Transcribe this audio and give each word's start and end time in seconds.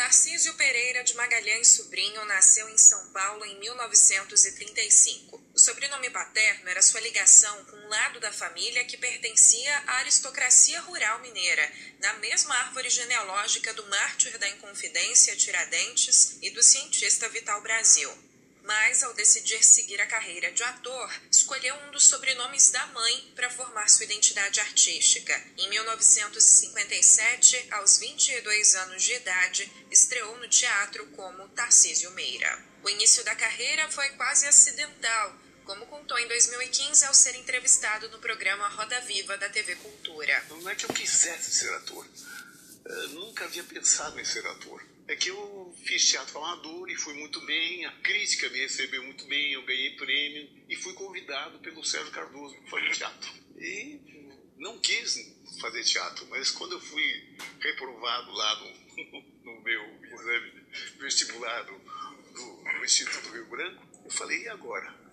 Tarcísio 0.00 0.54
Pereira 0.54 1.04
de 1.04 1.14
Magalhães 1.14 1.68
Sobrinho 1.68 2.24
nasceu 2.24 2.66
em 2.70 2.78
São 2.78 3.12
Paulo 3.12 3.44
em 3.44 3.58
1935. 3.60 5.38
O 5.52 5.58
sobrenome 5.58 6.08
paterno 6.08 6.70
era 6.70 6.80
sua 6.80 7.02
ligação 7.02 7.62
com 7.66 7.76
um 7.76 7.88
lado 7.90 8.18
da 8.18 8.32
família 8.32 8.82
que 8.86 8.96
pertencia 8.96 9.76
à 9.86 9.96
aristocracia 9.98 10.80
rural 10.80 11.20
mineira, 11.20 11.70
na 12.00 12.14
mesma 12.14 12.54
árvore 12.56 12.88
genealógica 12.88 13.74
do 13.74 13.86
mártir 13.90 14.38
da 14.38 14.48
Inconfidência 14.48 15.36
Tiradentes 15.36 16.38
e 16.40 16.48
do 16.48 16.62
cientista 16.62 17.28
Vital 17.28 17.60
Brasil 17.60 18.29
mas 18.70 19.02
ao 19.02 19.12
decidir 19.14 19.64
seguir 19.64 20.00
a 20.00 20.06
carreira 20.06 20.52
de 20.52 20.62
ator, 20.62 21.12
escolheu 21.28 21.74
um 21.74 21.90
dos 21.90 22.06
sobrenomes 22.06 22.70
da 22.70 22.86
mãe 22.86 23.32
para 23.34 23.50
formar 23.50 23.90
sua 23.90 24.04
identidade 24.04 24.60
artística. 24.60 25.36
Em 25.58 25.68
1957, 25.68 27.66
aos 27.72 27.98
22 27.98 28.76
anos 28.76 29.02
de 29.02 29.12
idade, 29.14 29.68
estreou 29.90 30.38
no 30.38 30.46
teatro 30.46 31.04
como 31.16 31.48
Tarcísio 31.48 32.12
Meira. 32.12 32.64
O 32.84 32.88
início 32.88 33.24
da 33.24 33.34
carreira 33.34 33.90
foi 33.90 34.08
quase 34.10 34.46
acidental, 34.46 35.34
como 35.64 35.86
contou 35.86 36.16
em 36.20 36.28
2015 36.28 37.06
ao 37.06 37.14
ser 37.14 37.34
entrevistado 37.34 38.08
no 38.10 38.20
programa 38.20 38.68
Roda 38.68 39.00
Viva 39.00 39.36
da 39.36 39.48
TV 39.48 39.74
Cultura. 39.74 40.44
Não 40.48 40.70
é 40.70 40.76
que 40.76 40.84
eu 40.84 40.94
quisesse 40.94 41.50
ser 41.50 41.74
ator. 41.74 42.06
Eu 42.84 43.08
nunca 43.10 43.44
havia 43.44 43.62
pensado 43.64 44.18
em 44.18 44.24
ser 44.24 44.46
ator 44.46 44.82
é 45.10 45.16
que 45.16 45.28
eu 45.28 45.74
fiz 45.84 46.08
teatro 46.08 46.38
amador 46.38 46.88
e 46.88 46.94
fui 46.94 47.14
muito 47.14 47.44
bem, 47.44 47.84
a 47.84 47.90
crítica 48.00 48.48
me 48.48 48.60
recebeu 48.60 49.02
muito 49.02 49.26
bem, 49.26 49.54
eu 49.54 49.64
ganhei 49.64 49.96
prêmio 49.96 50.48
e 50.68 50.76
fui 50.76 50.92
convidado 50.92 51.58
pelo 51.58 51.84
Sérgio 51.84 52.12
Cardoso 52.12 52.54
para 52.54 52.70
fazer 52.70 52.90
teatro. 52.92 53.32
E 53.58 54.00
não 54.56 54.78
quis 54.78 55.16
fazer 55.60 55.82
teatro, 55.82 56.28
mas 56.30 56.52
quando 56.52 56.72
eu 56.72 56.80
fui 56.80 57.36
reprovado 57.58 58.30
lá 58.30 58.54
no, 58.60 59.02
no 59.42 59.60
meu 59.62 59.82
exame 60.04 60.64
vestibular 61.00 61.64
do, 61.64 61.76
do 61.76 62.84
Instituto 62.84 63.30
Rio 63.30 63.46
Branco, 63.46 63.84
eu 64.04 64.10
falei, 64.12 64.42
e 64.42 64.48
agora? 64.48 65.09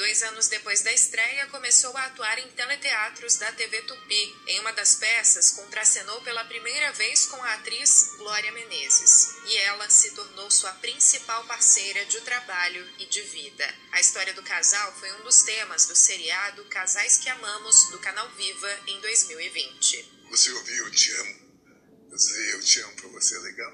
Dois 0.00 0.22
anos 0.22 0.48
depois 0.48 0.80
da 0.80 0.90
estreia, 0.94 1.46
começou 1.48 1.94
a 1.94 2.06
atuar 2.06 2.38
em 2.38 2.48
teleteatros 2.52 3.36
da 3.36 3.52
TV 3.52 3.82
Tupi. 3.82 4.34
Em 4.46 4.58
uma 4.60 4.72
das 4.72 4.94
peças, 4.94 5.50
contracenou 5.50 6.22
pela 6.22 6.42
primeira 6.46 6.90
vez 6.92 7.26
com 7.26 7.36
a 7.36 7.52
atriz 7.56 8.14
Glória 8.16 8.50
Menezes. 8.50 9.36
E 9.44 9.58
ela 9.58 9.90
se 9.90 10.12
tornou 10.12 10.50
sua 10.50 10.72
principal 10.72 11.44
parceira 11.44 12.02
de 12.06 12.18
trabalho 12.22 12.82
e 12.98 13.04
de 13.08 13.20
vida. 13.20 13.74
A 13.92 14.00
história 14.00 14.32
do 14.32 14.42
casal 14.42 14.90
foi 14.98 15.12
um 15.20 15.22
dos 15.22 15.42
temas 15.42 15.84
do 15.84 15.94
seriado 15.94 16.64
Casais 16.70 17.18
que 17.18 17.28
Amamos, 17.28 17.90
do 17.90 17.98
canal 17.98 18.26
Viva, 18.30 18.80
em 18.86 18.98
2020. 19.02 20.28
Você 20.30 20.50
ouviu 20.50 20.86
Eu 20.86 20.90
Te 20.92 21.12
Amo? 21.12 22.08
Eu 22.10 22.16
dizer 22.16 22.54
Eu 22.54 22.62
Te 22.62 22.80
Amo 22.80 22.96
pra 22.96 23.08
você 23.10 23.36
é 23.36 23.40
legal? 23.40 23.72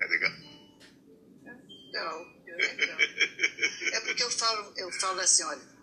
É 0.00 0.06
legal? 0.06 0.45
É 3.92 4.00
porque 4.00 4.22
eu 4.22 4.30
falo, 4.30 4.72
eu 4.76 4.90
falo 4.92 5.20
assim, 5.20 5.44
olha, 5.44 5.76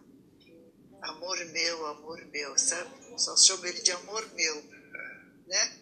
amor 1.01 1.37
meu, 1.45 1.85
amor 1.87 2.25
meu, 2.25 2.57
sabe? 2.57 2.89
Só 3.17 3.35
chamo 3.37 3.65
ele 3.65 3.81
de 3.81 3.91
amor 3.91 4.25
meu, 4.33 4.63
né? 5.47 5.79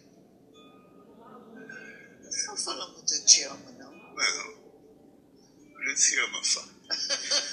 Não 2.46 2.56
fala 2.56 2.88
muito 2.88 3.14
eu 3.14 3.24
te 3.24 3.42
amo, 3.44 3.72
não. 3.72 3.92
Não. 3.92 4.62
A 5.78 5.88
gente 5.88 6.00
se 6.00 6.18
ama 6.18 6.44
só. 6.44 6.62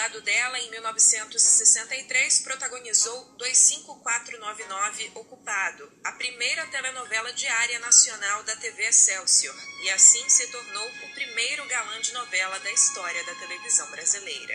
lado 0.00 0.20
dela, 0.22 0.58
em 0.58 0.70
1963, 0.70 2.40
protagonizou 2.40 3.36
25499 3.36 5.12
Ocupado, 5.14 5.92
a 6.02 6.12
primeira 6.12 6.66
telenovela 6.68 7.30
diária 7.34 7.78
nacional 7.80 8.42
da 8.44 8.56
TV 8.56 8.82
Excelsior, 8.84 9.54
e 9.82 9.90
assim 9.90 10.26
se 10.30 10.46
tornou 10.46 10.88
o 10.88 11.10
primeiro 11.12 11.66
galã 11.66 12.00
de 12.00 12.14
novela 12.14 12.58
da 12.60 12.72
história 12.72 13.22
da 13.24 13.34
televisão 13.34 13.90
brasileira. 13.90 14.54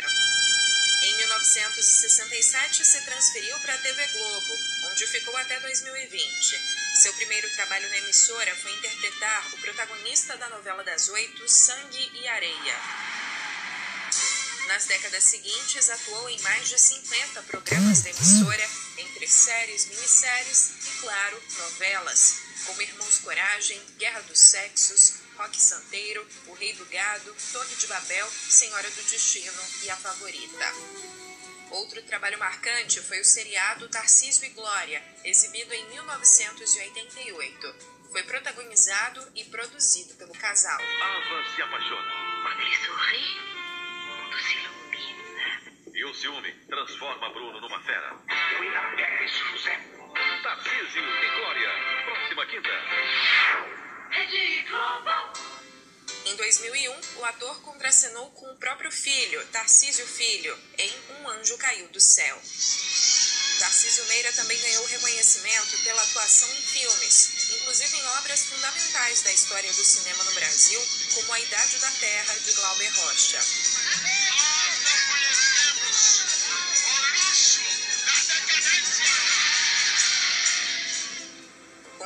Em 1.04 1.18
1967, 1.18 2.84
se 2.84 3.06
transferiu 3.06 3.60
para 3.60 3.76
a 3.76 3.78
TV 3.78 4.08
Globo, 4.08 4.58
onde 4.90 5.06
ficou 5.06 5.38
até 5.38 5.60
2020. 5.60 6.60
Seu 7.04 7.14
primeiro 7.14 7.48
trabalho 7.52 7.88
na 7.90 7.98
emissora 7.98 8.56
foi 8.56 8.72
interpretar 8.72 9.54
o 9.54 9.58
protagonista 9.60 10.36
da 10.38 10.50
novela 10.50 10.84
das 10.84 11.08
oito, 11.10 11.48
Sangue 11.48 12.12
e 12.16 12.28
Areia. 12.28 13.25
Nas 14.68 14.86
décadas 14.86 15.24
seguintes, 15.24 15.90
atuou 15.90 16.30
em 16.30 16.40
mais 16.42 16.68
de 16.68 16.80
50 16.80 17.44
programas 17.44 18.02
da 18.02 18.10
emissora, 18.10 18.70
entre 18.98 19.28
séries, 19.28 19.86
minisséries 19.86 20.72
e, 20.88 21.02
claro, 21.02 21.44
novelas, 21.60 22.42
como 22.66 22.82
Irmãos 22.82 23.20
Coragem, 23.20 23.80
Guerra 23.98 24.22
dos 24.22 24.40
Sexos, 24.40 25.16
Rock 25.38 25.62
Santeiro, 25.62 26.28
O 26.48 26.54
Rei 26.54 26.74
do 26.74 26.86
Gado, 26.86 27.36
Torre 27.54 27.76
de 27.76 27.86
Babel, 27.88 28.28
Senhora 28.50 28.90
do 28.90 29.04
Destino 29.04 29.62
e 29.84 29.90
A 29.92 29.96
Favorita. 29.98 30.74
Outro 31.70 32.02
trabalho 32.04 32.40
marcante 32.40 33.02
foi 33.02 33.20
o 33.20 33.26
seriado 33.26 33.88
Tarcísio 33.90 34.46
e 34.46 34.50
Glória, 34.50 35.04
exibido 35.24 35.74
em 35.74 35.90
1988. 35.90 37.76
Foi 38.12 38.24
protagonizado 38.24 39.32
e 39.36 39.44
produzido 39.46 40.16
pelo 40.16 40.34
casal. 40.34 40.80
Ava 40.80 41.56
se 41.56 41.62
apaixona. 41.62 42.12
Quando 42.44 42.62
ele 42.62 42.86
sorri, 42.86 43.55
ciúme 46.16 46.52
transforma 46.70 47.30
Bruno 47.30 47.60
numa 47.60 47.82
fera. 47.82 48.16
Cuida 48.58 48.82
bem, 48.96 49.28
José. 49.28 49.78
Tarcísio 50.44 51.04
e 51.04 51.40
Glória. 51.40 51.70
Próxima 52.06 52.46
quinta. 52.46 52.70
Rede 54.12 54.66
Globo. 54.70 55.56
Em 56.26 56.36
2001, 56.38 57.20
o 57.20 57.26
ator 57.26 57.62
contracenou 57.62 58.32
com 58.32 58.52
o 58.52 58.58
próprio 58.58 58.92
filho, 58.92 59.46
Tarcísio 59.48 60.06
Filho, 60.08 60.58
em 60.78 60.92
Um 61.20 61.30
Anjo 61.30 61.58
Caiu 61.58 61.88
do 61.90 62.00
Céu. 62.00 62.42
Tarcísio 63.60 64.06
Meira 64.06 64.32
também 64.34 64.60
ganhou 64.60 64.86
reconhecimento 64.86 65.78
pela 65.84 66.02
atuação 66.02 66.52
em 66.54 66.62
filmes, 66.62 67.52
inclusive 67.60 67.98
em 67.98 68.08
obras 68.20 68.46
fundamentais 68.46 69.22
da 69.22 69.32
história 69.32 69.72
do 69.72 69.84
cinema 69.84 70.24
no 70.24 70.34
Brasil, 70.34 70.82
como 71.14 71.34
A 71.34 71.40
Idade 71.40 71.78
da 71.78 71.92
Terra, 71.92 72.34
de 72.40 72.54
Glauber 72.54 72.90
Rocha. 73.00 73.40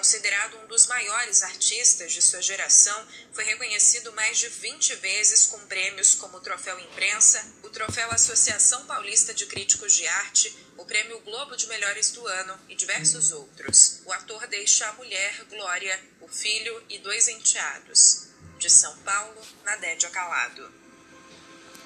Considerado 0.09 0.57
um 0.57 0.65
dos 0.65 0.87
maiores 0.87 1.43
artistas 1.43 2.11
de 2.11 2.19
sua 2.19 2.41
geração, 2.41 3.07
foi 3.31 3.43
reconhecido 3.43 4.11
mais 4.13 4.39
de 4.39 4.47
20 4.47 4.95
vezes 4.95 5.45
com 5.45 5.59
prêmios 5.67 6.15
como 6.15 6.37
o 6.37 6.41
Troféu 6.41 6.79
Imprensa, 6.79 7.45
o 7.61 7.69
Troféu 7.69 8.09
Associação 8.09 8.87
Paulista 8.87 9.35
de 9.35 9.45
Críticos 9.45 9.93
de 9.93 10.07
Arte, 10.07 10.57
o 10.77 10.83
Prêmio 10.83 11.19
Globo 11.19 11.55
de 11.55 11.67
Melhores 11.67 12.09
do 12.09 12.25
Ano 12.25 12.59
e 12.67 12.73
diversos 12.73 13.31
outros. 13.31 14.01
O 14.03 14.11
ator 14.11 14.47
deixa 14.47 14.87
a 14.87 14.93
mulher, 14.93 15.43
Glória, 15.43 16.03
o 16.21 16.27
filho 16.27 16.83
e 16.89 16.97
dois 16.97 17.27
enteados. 17.27 18.29
De 18.57 18.67
São 18.67 18.97
Paulo, 19.03 19.39
Nadédia 19.63 20.09
Calado. 20.09 20.88